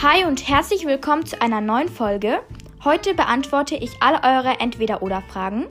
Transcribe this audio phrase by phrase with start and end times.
[0.00, 2.38] Hi und herzlich willkommen zu einer neuen Folge.
[2.84, 5.66] Heute beantworte ich alle eure Entweder-Oder-Fragen.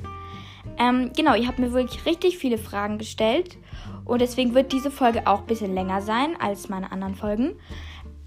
[0.78, 3.58] Ähm, genau, ihr habt mir wirklich richtig viele Fragen gestellt
[4.04, 7.56] und deswegen wird diese Folge auch ein bisschen länger sein als meine anderen Folgen.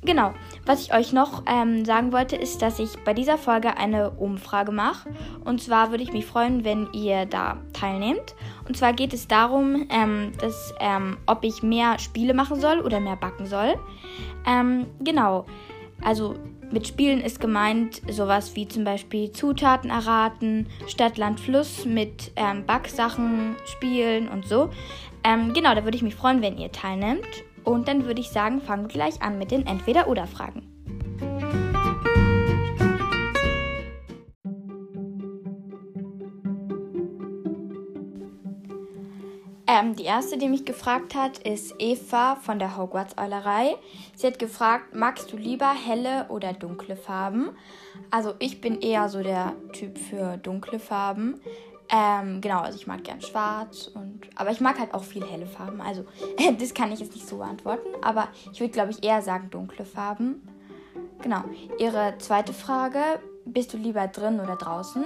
[0.03, 0.33] Genau,
[0.65, 4.73] was ich euch noch ähm, sagen wollte, ist, dass ich bei dieser Folge eine Umfrage
[4.73, 5.11] mache.
[5.45, 8.35] Und zwar würde ich mich freuen, wenn ihr da teilnehmt.
[8.67, 13.01] Und zwar geht es darum, ähm, dass, ähm, ob ich mehr Spiele machen soll oder
[13.01, 13.79] mehr backen soll.
[14.47, 15.45] Ähm, genau.
[16.03, 16.37] Also
[16.71, 22.65] mit Spielen ist gemeint sowas wie zum Beispiel Zutaten erraten, Stadt, Land, Fluss mit ähm,
[22.65, 24.71] Backsachen spielen und so.
[25.25, 27.27] Ähm, genau, da würde ich mich freuen, wenn ihr teilnehmt.
[27.65, 30.70] Und dann würde ich sagen, fangen wir gleich an mit den Entweder-Oder-Fragen.
[39.81, 43.77] Ähm, die erste, die mich gefragt hat, ist Eva von der Hogwarts-Eulerei.
[44.15, 47.51] Sie hat gefragt, magst du lieber helle oder dunkle Farben?
[48.11, 51.41] Also ich bin eher so der Typ für dunkle Farben.
[51.89, 55.47] Ähm, genau, also ich mag gern schwarz und aber ich mag halt auch viel helle
[55.47, 55.81] Farben.
[55.81, 56.05] Also
[56.59, 59.85] das kann ich jetzt nicht so beantworten, aber ich würde glaube ich eher sagen dunkle
[59.85, 60.47] Farben.
[61.23, 61.43] Genau.
[61.79, 63.01] Ihre zweite Frage,
[63.45, 65.05] bist du lieber drin oder draußen?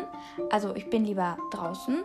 [0.51, 2.03] Also ich bin lieber draußen.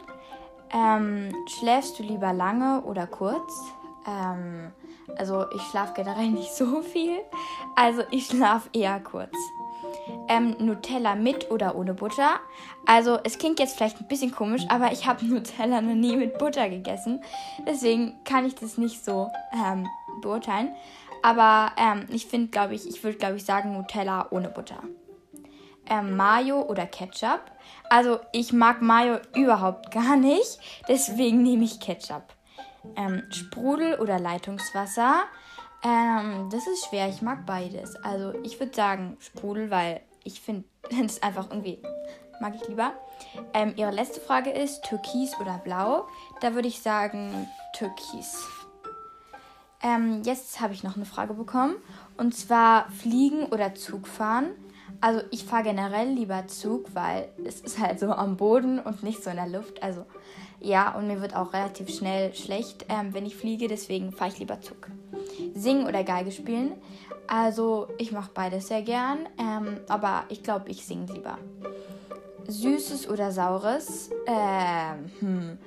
[0.74, 3.74] Ähm, schläfst du lieber lange oder kurz?
[4.08, 4.72] Ähm,
[5.18, 7.20] also ich schlafe generell nicht so viel.
[7.76, 9.36] Also ich schlafe eher kurz.
[10.28, 12.40] Ähm, Nutella mit oder ohne Butter?
[12.86, 16.38] Also es klingt jetzt vielleicht ein bisschen komisch, aber ich habe Nutella noch nie mit
[16.38, 17.22] Butter gegessen.
[17.68, 19.88] Deswegen kann ich das nicht so ähm,
[20.22, 20.76] beurteilen.
[21.22, 24.82] Aber ähm, ich finde, glaube ich, ich würde, glaube ich, sagen Nutella ohne Butter
[25.90, 27.42] ähm, Mayo oder Ketchup.
[27.90, 32.24] Also ich mag Mayo überhaupt gar nicht, deswegen nehme ich Ketchup.
[32.96, 35.24] Ähm, Sprudel oder Leitungswasser.
[35.84, 37.96] Ähm, das ist schwer, ich mag beides.
[37.98, 41.82] Also ich würde sagen Sprudel, weil ich finde das einfach irgendwie
[42.40, 42.94] mag ich lieber.
[43.54, 46.08] Ähm, ihre letzte Frage ist Türkis oder Blau.
[46.42, 48.48] Da würde ich sagen Türkis.
[49.82, 51.76] Ähm, jetzt habe ich noch eine Frage bekommen.
[52.18, 54.52] Und zwar Fliegen oder Zug fahren.
[55.02, 59.24] Also ich fahre generell lieber Zug, weil es ist halt so am Boden und nicht
[59.24, 59.82] so in der Luft.
[59.82, 60.06] Also
[60.60, 64.40] ja, und mir wird auch relativ schnell schlecht, ähm, wenn ich fliege, deswegen fahre ich
[64.40, 64.90] lieber Zug.
[65.54, 66.74] Singen oder Geige spielen.
[67.28, 71.38] Also ich mache beides sehr gern, ähm, aber ich glaube, ich singe lieber.
[72.48, 74.10] Süßes oder Saures?
[74.26, 75.58] Ähm, hm.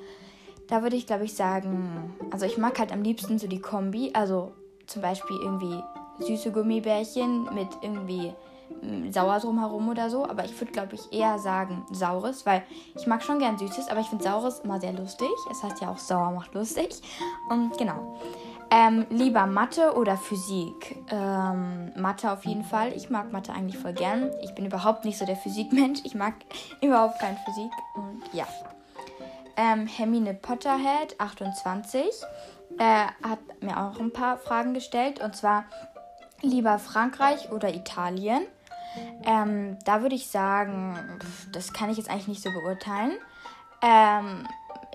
[0.66, 4.10] Da würde ich, glaube ich, sagen, also ich mag halt am liebsten so die Kombi,
[4.14, 4.52] also
[4.86, 5.82] zum Beispiel irgendwie
[6.18, 8.32] süße Gummibärchen mit irgendwie
[9.10, 10.24] sauer drumherum oder so.
[10.24, 12.62] Aber ich würde, glaube ich, eher sagen saures, weil
[12.94, 15.28] ich mag schon gern Süßes, aber ich finde saures immer sehr lustig.
[15.50, 17.00] Es heißt ja auch sauer macht lustig.
[17.48, 18.18] Und genau.
[18.74, 20.96] Ähm, lieber Mathe oder Physik?
[21.10, 22.94] Ähm, Mathe auf jeden Fall.
[22.94, 24.30] Ich mag Mathe eigentlich voll gern.
[24.42, 26.00] Ich bin überhaupt nicht so der Physikmensch.
[26.04, 26.32] Ich mag
[26.80, 27.70] überhaupt kein Physik.
[27.94, 28.46] Und ja.
[29.58, 32.02] Ähm, Hermine Potterhead, 28,
[32.78, 35.20] äh, hat mir auch ein paar Fragen gestellt.
[35.22, 35.64] Und zwar
[36.40, 38.46] lieber Frankreich oder Italien?
[39.24, 40.96] Ähm, da würde ich sagen,
[41.52, 43.12] das kann ich jetzt eigentlich nicht so beurteilen.
[43.82, 44.46] Ähm,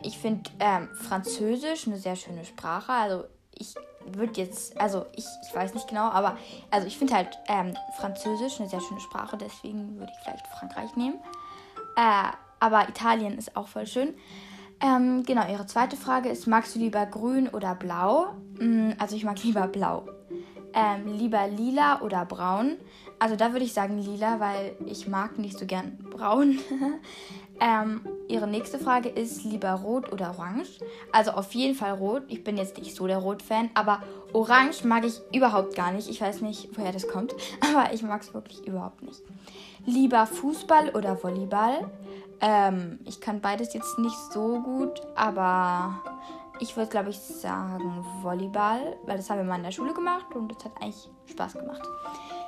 [0.03, 2.91] ich finde ähm, Französisch eine sehr schöne Sprache.
[2.91, 3.75] Also ich
[4.05, 6.37] würde jetzt, also ich, ich weiß nicht genau, aber
[6.71, 10.95] also ich finde halt ähm, Französisch eine sehr schöne Sprache, deswegen würde ich vielleicht Frankreich
[10.95, 11.19] nehmen.
[11.95, 14.13] Äh, aber Italien ist auch voll schön.
[14.79, 18.35] Ähm, genau, ihre zweite Frage ist, magst du lieber grün oder blau?
[18.59, 20.07] Mm, also ich mag lieber blau.
[20.73, 22.77] Ähm, lieber lila oder braun?
[23.19, 26.59] Also da würde ich sagen lila, weil ich mag nicht so gern braun.
[27.59, 30.79] ähm, ihre nächste Frage ist lieber rot oder orange?
[31.11, 32.23] Also auf jeden Fall rot.
[32.27, 36.09] Ich bin jetzt nicht so der Rot-Fan, aber orange mag ich überhaupt gar nicht.
[36.09, 39.21] Ich weiß nicht, woher das kommt, aber ich mag es wirklich überhaupt nicht.
[39.85, 41.89] Lieber Fußball oder Volleyball?
[42.39, 46.03] Ähm, ich kann beides jetzt nicht so gut, aber
[46.59, 50.27] ich würde, glaube ich, sagen Volleyball, weil das haben wir mal in der Schule gemacht
[50.35, 51.81] und das hat eigentlich Spaß gemacht.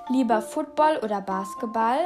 [0.10, 2.00] Lieber Football oder Basketball?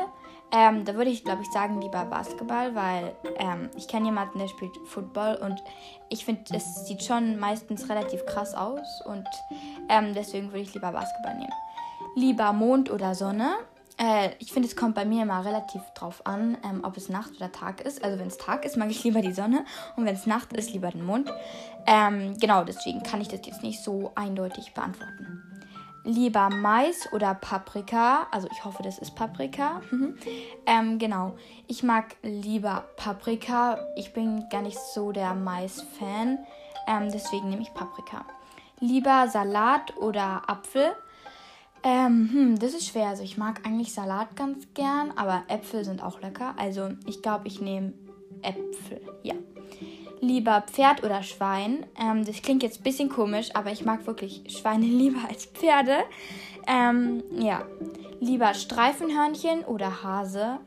[0.51, 4.47] Ähm, da würde ich, glaube ich, sagen lieber Basketball, weil ähm, ich kenne jemanden, der
[4.47, 5.63] spielt Football und
[6.09, 9.27] ich finde, es sieht schon meistens relativ krass aus und
[9.89, 11.53] ähm, deswegen würde ich lieber Basketball nehmen.
[12.15, 13.55] Lieber Mond oder Sonne?
[13.97, 17.31] Äh, ich finde, es kommt bei mir immer relativ drauf an, ähm, ob es Nacht
[17.37, 18.03] oder Tag ist.
[18.03, 19.65] Also wenn es Tag ist, mag ich lieber die Sonne
[19.95, 21.31] und wenn es Nacht ist, lieber den Mond.
[21.87, 25.41] Ähm, genau, deswegen kann ich das jetzt nicht so eindeutig beantworten.
[26.03, 28.27] Lieber Mais oder Paprika?
[28.31, 29.81] Also ich hoffe, das ist Paprika.
[29.89, 30.17] Mhm.
[30.65, 31.35] ähm, genau,
[31.67, 33.79] ich mag lieber Paprika.
[33.95, 36.39] Ich bin gar nicht so der Mais-Fan,
[36.87, 38.25] ähm, deswegen nehme ich Paprika.
[38.79, 40.93] Lieber Salat oder Apfel?
[41.83, 43.07] Ähm, hm, das ist schwer.
[43.07, 46.53] Also ich mag eigentlich Salat ganz gern, aber Äpfel sind auch lecker.
[46.57, 47.93] Also ich glaube, ich nehme
[48.41, 49.01] Äpfel.
[49.21, 49.35] Ja.
[50.23, 51.85] Lieber Pferd oder Schwein.
[51.99, 55.97] Ähm, das klingt jetzt ein bisschen komisch, aber ich mag wirklich Schweine lieber als Pferde.
[56.65, 57.63] Ähm, ja.
[58.21, 60.59] Lieber Streifenhörnchen oder Hase.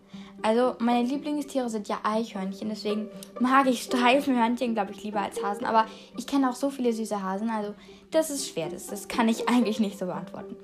[0.43, 3.09] Also meine Lieblingstiere sind ja Eichhörnchen, deswegen
[3.41, 5.65] mag ich Streifenhörnchen, glaube ich, lieber als Hasen.
[5.65, 5.87] Aber
[6.19, 7.75] ich kenne auch so viele süße Hasen, also
[8.11, 10.55] das ist schwer, das, das kann ich eigentlich nicht so beantworten.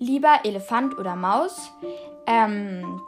[0.00, 1.70] Lieber Elefant oder Maus.
[2.26, 3.00] Ähm,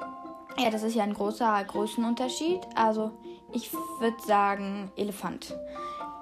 [0.57, 2.61] ja, das ist ja ein großer Größenunterschied.
[2.77, 3.11] Also
[3.53, 5.55] ich würde sagen Elefant.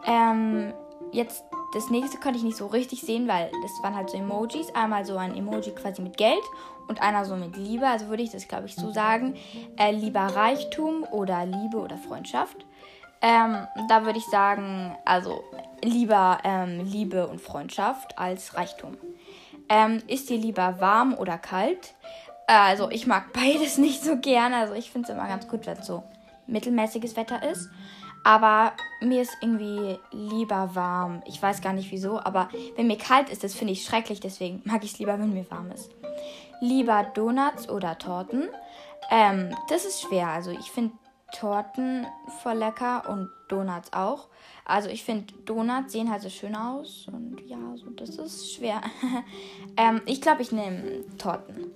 [0.07, 0.73] Ähm,
[1.13, 4.75] jetzt das nächste konnte ich nicht so richtig sehen, weil das waren halt so Emojis.
[4.75, 6.43] Einmal so ein Emoji quasi mit Geld
[6.89, 7.87] und einer so mit Liebe.
[7.87, 9.37] Also würde ich das, glaube ich, so sagen.
[9.77, 12.65] Äh, lieber Reichtum oder Liebe oder Freundschaft.
[13.21, 15.43] Ähm, da würde ich sagen, also
[15.83, 18.97] lieber ähm, Liebe und Freundschaft als Reichtum.
[19.69, 21.95] Ähm, ist dir lieber warm oder kalt?
[22.47, 24.57] Äh, also ich mag beides nicht so gerne.
[24.57, 26.05] Also ich finde es immer ganz gut, wenn es so
[26.47, 27.71] mittelmäßiges Wetter ist.
[28.25, 31.23] Aber mir ist irgendwie lieber warm.
[31.27, 34.19] Ich weiß gar nicht wieso, aber wenn mir kalt ist, das finde ich schrecklich.
[34.19, 35.91] Deswegen mag ich es lieber, wenn mir warm ist.
[36.61, 38.49] Lieber Donuts oder Torten?
[39.11, 40.29] Ähm, das ist schwer.
[40.29, 40.95] Also ich finde
[41.39, 42.07] Torten
[42.43, 44.29] voll lecker und Donuts auch.
[44.65, 48.81] Also ich finde Donuts sehen halt so schön aus und ja, so das ist schwer.
[49.77, 51.71] ähm, ich glaube, ich nehme Torten.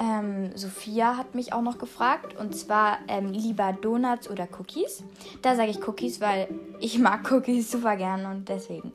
[0.00, 5.02] Ähm, Sophia hat mich auch noch gefragt und zwar ähm, lieber Donuts oder Cookies.
[5.42, 6.48] Da sage ich Cookies, weil
[6.78, 8.92] ich mag Cookies super gern und deswegen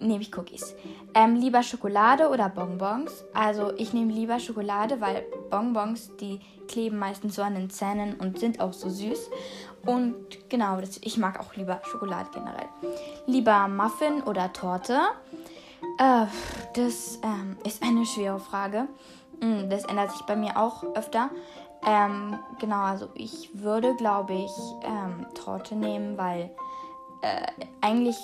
[0.00, 0.74] nehme ich Cookies.
[1.14, 3.24] Ähm, lieber Schokolade oder Bonbons?
[3.34, 8.38] Also ich nehme lieber Schokolade, weil Bonbons, die kleben meistens so an den Zähnen und
[8.38, 9.30] sind auch so süß.
[9.84, 12.68] Und genau, das, ich mag auch lieber Schokolade generell.
[13.26, 14.98] Lieber Muffin oder Torte?
[15.98, 16.26] Äh,
[16.74, 18.88] das ähm, ist eine schwere Frage.
[19.42, 21.28] Mm, das ändert sich bei mir auch öfter.
[21.86, 24.52] Ähm, genau, also ich würde, glaube ich,
[24.84, 26.50] ähm, Torte nehmen, weil
[27.22, 27.46] äh,
[27.80, 28.16] eigentlich,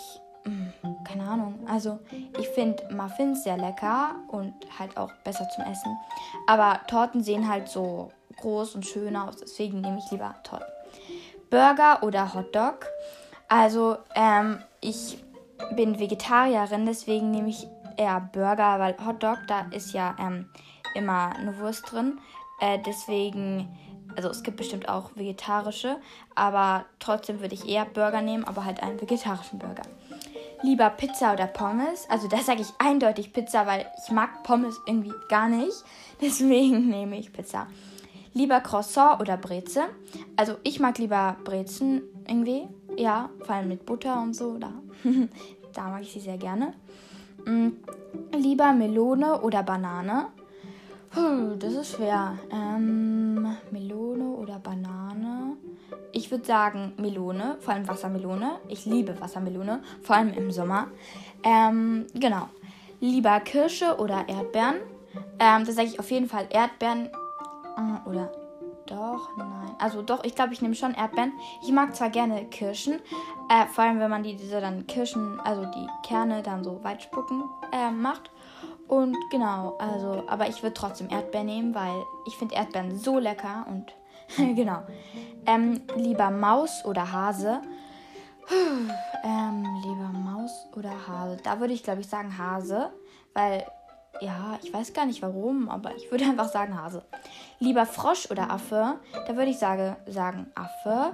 [0.45, 1.99] mh, mm, keine Ahnung, also
[2.39, 5.99] ich finde Muffins sehr lecker und halt auch besser zum Essen.
[6.47, 10.67] Aber Torten sehen halt so groß und schön aus, deswegen nehme ich lieber Torten.
[11.51, 12.87] Burger oder Hotdog?
[13.49, 15.25] Also, ähm, ich
[15.75, 17.67] bin Vegetarierin, deswegen nehme ich
[17.97, 20.49] eher Burger, weil Hotdog, da ist ja ähm,
[20.95, 22.19] immer eine Wurst drin.
[22.61, 23.69] Äh, deswegen,
[24.17, 25.97] also es gibt bestimmt auch vegetarische,
[26.35, 29.83] aber trotzdem würde ich eher Burger nehmen, aber halt einen vegetarischen Burger.
[30.63, 32.09] Lieber Pizza oder Pommes?
[32.11, 35.85] Also da sage ich eindeutig Pizza, weil ich mag Pommes irgendwie gar nicht.
[36.21, 37.69] Deswegen nehme ich Pizza.
[38.35, 39.85] Lieber Croissant oder Breze?
[40.37, 42.67] Also ich mag lieber Brezen irgendwie.
[42.97, 44.59] Ja, vor allem mit Butter und so.
[44.59, 44.73] Da,
[45.73, 46.75] da mag ich sie sehr gerne.
[47.47, 47.69] Mm,
[48.37, 50.27] lieber Melone oder Banane?
[51.11, 52.39] Puh, das ist schwer.
[52.51, 55.57] Ähm, Melone oder Banane?
[56.13, 58.59] Ich würde sagen Melone, vor allem Wassermelone.
[58.69, 60.89] Ich liebe Wassermelone, vor allem im Sommer.
[61.43, 62.49] Ähm, genau.
[63.01, 64.77] Lieber Kirsche oder Erdbeeren?
[65.39, 67.07] Ähm, da sage ich auf jeden Fall Erdbeeren.
[67.07, 68.33] Äh, oder
[68.87, 69.75] doch, nein.
[69.79, 71.33] Also doch, ich glaube, ich nehme schon Erdbeeren.
[71.63, 72.95] Ich mag zwar gerne Kirschen,
[73.49, 77.03] äh, vor allem wenn man die, diese dann Kirschen, also die Kerne dann so weit
[77.03, 78.31] spucken äh, macht.
[78.89, 83.67] Und genau, also, aber ich würde trotzdem Erdbeeren nehmen, weil ich finde Erdbeeren so lecker
[83.69, 83.93] und
[84.57, 84.83] genau.
[85.47, 87.61] Ähm, lieber Maus oder Hase?
[89.25, 91.37] ähm, lieber Maus oder Hase?
[91.43, 92.91] Da würde ich, glaube ich, sagen Hase,
[93.35, 93.65] weil,
[94.21, 97.05] ja, ich weiß gar nicht warum, aber ich würde einfach sagen Hase.
[97.59, 98.99] Lieber Frosch oder Affe?
[99.27, 101.13] Da würde ich sage, sagen Affe.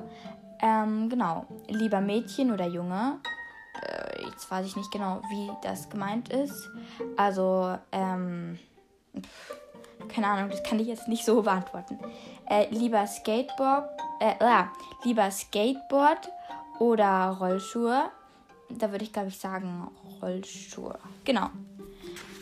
[0.61, 1.47] Ähm, genau.
[1.69, 3.19] Lieber Mädchen oder Junge?
[4.35, 6.69] Äh, jetzt weiß ich nicht genau, wie das gemeint ist.
[7.17, 8.59] Also, ähm,
[10.09, 11.99] keine Ahnung, das kann ich jetzt nicht so beantworten.
[12.49, 13.89] Äh, lieber Skateboard,
[14.21, 14.71] äh, ja,
[15.05, 16.31] lieber Skateboard
[16.79, 18.11] oder Rollschuhe.
[18.71, 19.89] Da würde ich, glaube ich, sagen
[20.21, 20.99] Rollschuhe.
[21.25, 21.51] Genau.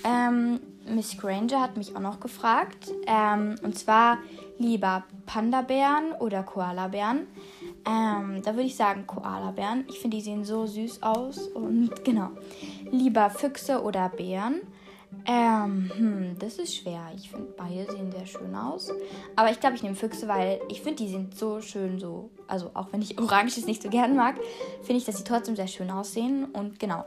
[0.04, 2.90] Ähm, Miss Granger hat mich auch noch gefragt.
[3.06, 4.18] Ähm, und zwar
[4.58, 7.26] lieber Panda-Bären oder Koala-Bären.
[7.84, 9.84] Ähm, da würde ich sagen Koalabären.
[9.88, 11.48] Ich finde, die sehen so süß aus.
[11.48, 12.30] Und genau.
[12.90, 14.60] Lieber Füchse oder Bären.
[15.26, 17.02] Ähm, hm, das ist schwer.
[17.14, 18.92] Ich finde, beide sehen sehr schön aus.
[19.36, 22.30] Aber ich glaube, ich nehme Füchse, weil ich finde, die sind so schön so.
[22.48, 24.36] Also, auch wenn ich Oranges nicht so gern mag,
[24.82, 26.46] finde ich, dass sie trotzdem sehr schön aussehen.
[26.46, 27.04] Und genau.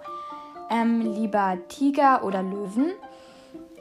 [0.69, 2.93] Ähm, lieber Tiger oder Löwen.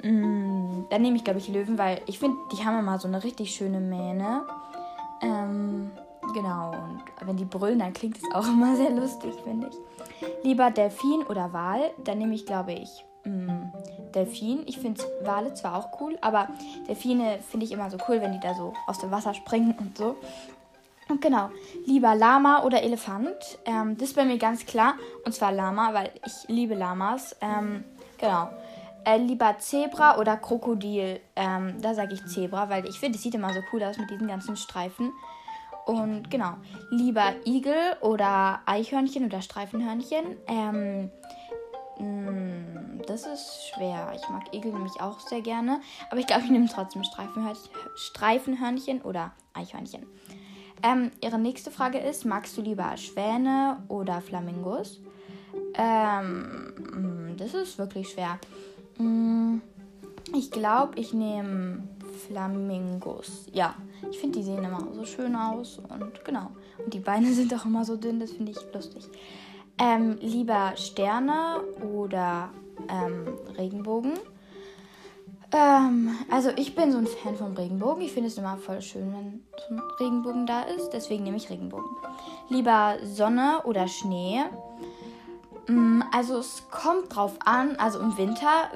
[0.02, 3.24] Mm, dann nehme ich, glaube ich, Löwen, weil ich finde, die haben immer so eine
[3.24, 4.46] richtig schöne Mähne.
[5.22, 5.90] Ähm,
[6.34, 10.44] Genau, und wenn die brüllen, dann klingt es auch immer sehr lustig, finde ich.
[10.44, 13.72] Lieber Delfin oder Wal, dann nehme ich, glaube ich, mh, mm,
[14.14, 14.62] Delfin.
[14.66, 16.48] Ich finde Wale zwar auch cool, aber
[16.88, 19.96] Delfine finde ich immer so cool, wenn die da so aus dem Wasser springen und
[19.96, 20.16] so.
[21.08, 21.50] Und genau,
[21.86, 23.58] lieber Lama oder Elefant.
[23.66, 24.94] Ähm, das ist bei mir ganz klar.
[25.24, 27.36] Und zwar Lama, weil ich liebe Lamas.
[27.42, 27.84] Ähm,
[28.18, 28.48] genau.
[29.04, 31.20] Äh, lieber Zebra oder Krokodil.
[31.36, 34.10] Ähm, da sage ich Zebra, weil ich finde, es sieht immer so cool aus mit
[34.10, 35.12] diesen ganzen Streifen.
[35.86, 36.54] Und genau,
[36.90, 40.36] lieber Igel oder Eichhörnchen oder Streifenhörnchen.
[40.46, 41.10] Ähm,
[41.98, 44.12] mm, das ist schwer.
[44.14, 45.80] Ich mag Igel nämlich auch sehr gerne.
[46.10, 50.06] Aber ich glaube, ich nehme trotzdem Streifenhörnchen, Streifenhörnchen oder Eichhörnchen.
[50.82, 55.00] Ähm, ihre nächste Frage ist: Magst du lieber Schwäne oder Flamingos?
[55.74, 58.38] Ähm, mm, das ist wirklich schwer.
[58.98, 59.58] Mm,
[60.34, 61.82] ich glaube, ich nehme
[62.26, 63.46] Flamingos.
[63.52, 63.74] Ja,
[64.10, 66.50] ich finde, die sehen immer so schön aus und genau.
[66.82, 69.08] Und die Beine sind auch immer so dünn, das finde ich lustig.
[69.78, 72.50] Ähm, lieber Sterne oder
[72.88, 74.12] ähm, Regenbogen?
[75.52, 78.02] Ähm, also ich bin so ein Fan vom Regenbogen.
[78.02, 80.90] Ich finde es immer voll schön, wenn so ein Regenbogen da ist.
[80.90, 81.90] Deswegen nehme ich Regenbogen.
[82.48, 84.42] Lieber Sonne oder Schnee.
[85.68, 87.76] Mm, also es kommt drauf an.
[87.76, 88.70] Also im Winter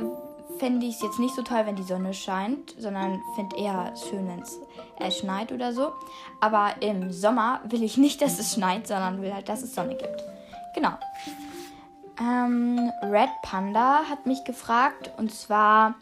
[0.58, 4.28] fände ich es jetzt nicht so toll, wenn die Sonne scheint, sondern finde eher schön,
[4.28, 4.58] wenn es
[4.98, 5.92] äh, schneit oder so.
[6.40, 9.96] Aber im Sommer will ich nicht, dass es schneit, sondern will halt, dass es Sonne
[9.96, 10.24] gibt.
[10.74, 10.92] Genau.
[12.20, 15.94] Ähm, Red Panda hat mich gefragt und zwar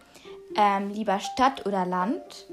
[0.57, 2.47] ähm, lieber Stadt oder Land?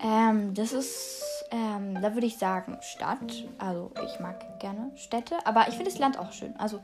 [0.00, 3.44] Ähm, das ist, ähm, da würde ich sagen Stadt.
[3.58, 6.56] Also ich mag gerne Städte, aber ich finde das Land auch schön.
[6.56, 6.80] Also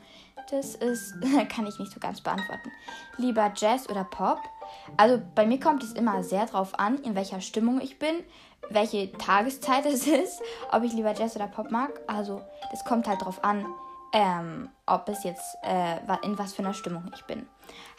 [0.51, 1.15] das ist,
[1.49, 2.71] kann ich nicht so ganz beantworten.
[3.17, 4.39] Lieber Jazz oder Pop?
[4.95, 8.23] Also bei mir kommt es immer sehr drauf an, in welcher Stimmung ich bin,
[8.69, 10.39] welche Tageszeit es ist,
[10.71, 11.99] ob ich lieber Jazz oder Pop mag.
[12.05, 13.65] Also das kommt halt drauf an,
[14.13, 17.47] ähm, ob es jetzt äh, in was für einer Stimmung ich bin.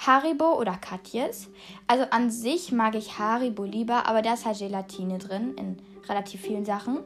[0.07, 1.49] Haribo oder Katjes.
[1.89, 6.41] Also an sich mag ich Haribo lieber, aber da ist halt Gelatine drin in relativ
[6.41, 7.01] vielen Sachen.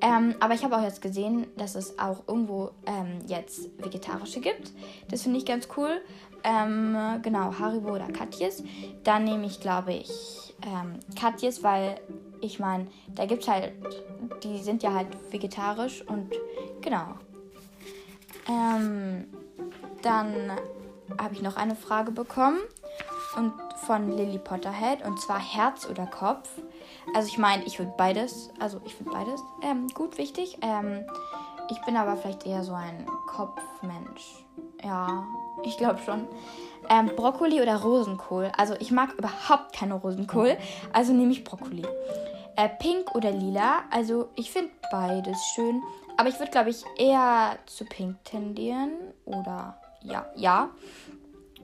[0.00, 4.72] Ähm, aber ich habe auch jetzt gesehen, dass es auch irgendwo ähm, jetzt vegetarische gibt.
[5.08, 6.00] Das finde ich ganz cool.
[6.42, 8.62] Ähm, genau, Haribo oder Katjes.
[9.04, 10.10] Dann nehme ich, glaube ich,
[10.62, 12.00] ähm, Katjes, weil
[12.40, 13.72] ich meine, da gibt es halt,
[14.42, 16.30] die sind ja halt vegetarisch und
[16.80, 17.14] genau.
[18.48, 19.26] Ähm,
[20.02, 20.52] dann
[21.20, 22.58] habe ich noch eine Frage bekommen
[23.36, 23.52] und
[23.86, 26.48] von Lily Potterhead und zwar Herz oder Kopf.
[27.14, 30.58] Also ich meine, ich würde beides, also ich finde beides ähm, gut wichtig.
[30.62, 31.04] Ähm,
[31.70, 34.44] ich bin aber vielleicht eher so ein Kopfmensch.
[34.82, 35.24] Ja,
[35.62, 36.26] ich glaube schon.
[36.88, 38.50] Ähm, Brokkoli oder Rosenkohl.
[38.56, 40.56] Also ich mag überhaupt keine Rosenkohl,
[40.92, 41.86] also nehme ich Brokkoli.
[42.56, 43.84] Äh, Pink oder Lila.
[43.90, 45.82] Also ich finde beides schön.
[46.16, 48.92] Aber ich würde, glaube ich, eher zu Pink tendieren.
[49.24, 50.70] Oder ja, ja.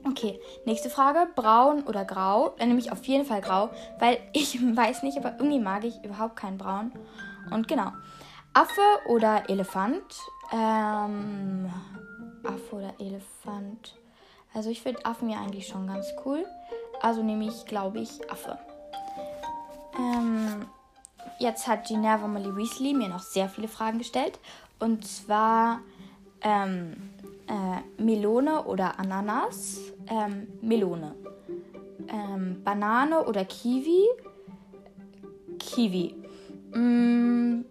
[0.08, 1.28] Okay, nächste Frage.
[1.34, 2.54] Braun oder grau?
[2.58, 6.02] Dann nehme ich auf jeden Fall grau, weil ich weiß nicht, aber irgendwie mag ich
[6.04, 6.92] überhaupt keinen Braun.
[7.50, 7.92] Und genau.
[8.52, 10.02] Affe oder Elefant?
[10.52, 11.70] Ähm,
[12.44, 13.96] Affe oder Elefant?
[14.54, 16.46] Also ich finde Affen ja eigentlich schon ganz cool.
[17.02, 18.58] Also nehme ich, glaube ich, Affe.
[19.98, 20.66] Ähm,
[21.38, 24.38] jetzt hat Ginevra Molly Weasley mir noch sehr viele Fragen gestellt.
[24.78, 25.80] Und zwar
[26.40, 27.10] ähm,
[27.48, 29.92] äh, Melone oder Ananas.
[30.08, 31.14] Ähm, Melone.
[32.08, 34.06] Ähm, Banane oder Kiwi.
[35.58, 36.14] Kiwi.
[36.74, 37.64] Mm,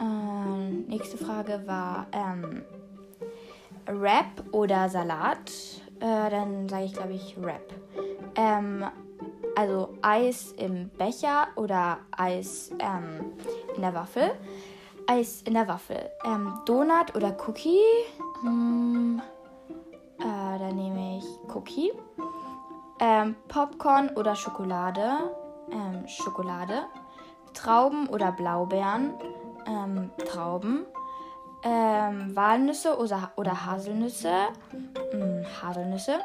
[0.00, 2.62] äh, nächste Frage war ähm,
[3.86, 5.50] Wrap oder Salat.
[6.00, 7.74] Äh, dann sage ich, glaube ich, Wrap.
[8.36, 8.84] Ähm,
[9.56, 13.32] also Eis im Becher oder Eis ähm,
[13.74, 14.30] in der Waffel.
[15.08, 16.10] Eis in der Waffel.
[16.24, 17.80] Ähm, Donut oder Cookie?
[18.42, 19.20] Hm,
[21.58, 21.92] Cookie.
[23.00, 25.34] Ähm, Popcorn oder Schokolade?
[25.72, 26.84] Ähm, Schokolade.
[27.52, 29.14] Trauben oder Blaubeeren?
[29.66, 30.86] Ähm, Trauben.
[31.64, 34.32] Ähm, Walnüsse oder, oder Haselnüsse?
[35.10, 36.20] Hm, Haselnüsse.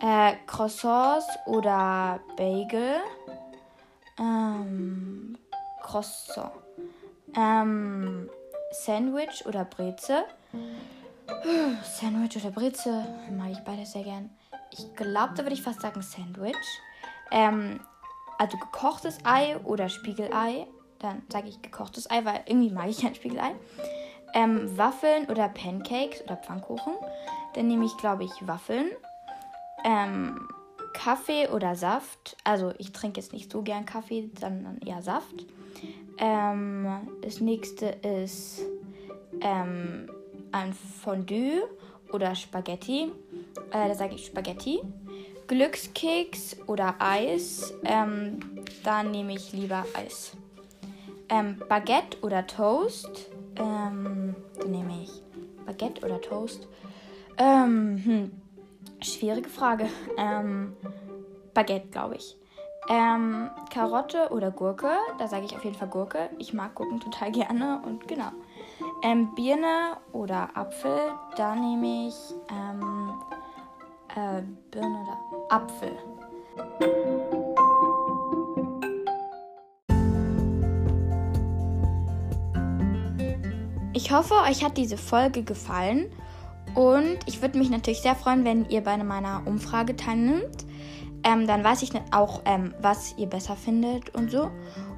[0.00, 2.96] Äh, Croissants oder Bagel.
[4.18, 5.38] Ähm,
[5.80, 6.50] Croissant.
[7.36, 8.28] Ähm,
[8.72, 10.24] Sandwich oder Breze.
[11.84, 13.04] Sandwich oder Breze.
[13.30, 14.30] Mag ich beide sehr gern.
[14.70, 16.54] Ich glaube, da würde ich fast sagen Sandwich.
[17.30, 17.80] Ähm,
[18.38, 20.66] also gekochtes Ei oder Spiegelei.
[20.98, 23.54] Dann sage ich gekochtes Ei, weil irgendwie mag ich kein Spiegelei.
[24.34, 26.94] Ähm, Waffeln oder Pancakes oder Pfannkuchen.
[27.54, 28.90] Dann nehme ich, glaube ich, Waffeln
[29.86, 30.48] ähm,
[30.92, 32.36] Kaffee oder Saft.
[32.44, 35.46] Also ich trinke jetzt nicht so gern Kaffee, sondern eher Saft.
[36.18, 38.62] Ähm, das nächste ist
[39.40, 40.10] ähm,
[40.52, 41.68] ein Fondue
[42.12, 43.12] oder Spaghetti.
[43.70, 44.80] Äh, da sage ich Spaghetti.
[45.46, 47.72] Glückskeks oder Eis.
[47.84, 48.40] Ähm,
[48.82, 50.32] dann nehme ich lieber Eis.
[51.28, 53.30] Ähm, Baguette oder Toast.
[53.56, 55.10] Ähm, dann nehme ich
[55.64, 56.66] Baguette oder Toast.
[57.38, 58.30] Ähm, hm,
[59.02, 59.88] schwierige Frage.
[60.18, 60.74] Ähm,
[61.52, 62.36] Baguette, glaube ich.
[62.88, 64.90] Ähm, Karotte oder Gurke.
[65.18, 66.30] Da sage ich auf jeden Fall Gurke.
[66.38, 68.30] Ich mag Gurken total gerne und genau.
[69.02, 71.12] Ähm, Birne oder Apfel.
[71.36, 72.14] Da nehme ich
[72.50, 73.05] ähm,
[74.16, 75.18] äh, Birne oder
[75.50, 75.92] Apfel.
[83.92, 86.06] Ich hoffe, euch hat diese Folge gefallen
[86.74, 90.66] und ich würde mich natürlich sehr freuen, wenn ihr bei meiner Umfrage teilnimmt.
[91.24, 94.50] Ähm, dann weiß ich auch, ähm, was ihr besser findet und so.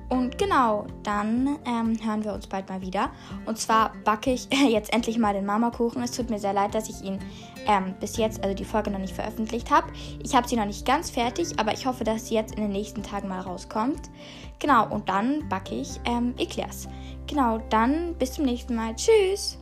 [0.08, 3.10] Und genau, dann ähm, hören wir uns bald mal wieder.
[3.44, 6.02] Und zwar backe ich jetzt endlich mal den Marmorkuchen.
[6.02, 7.18] Es tut mir sehr leid, dass ich ihn
[7.66, 9.88] ähm, bis jetzt, also die Folge noch nicht veröffentlicht habe.
[10.22, 12.72] Ich habe sie noch nicht ganz fertig, aber ich hoffe, dass sie jetzt in den
[12.72, 14.10] nächsten Tagen mal rauskommt.
[14.58, 16.88] Genau, und dann backe ich ähm, Eclairs.
[17.26, 18.94] Genau, dann bis zum nächsten Mal.
[18.96, 19.58] Tschüss!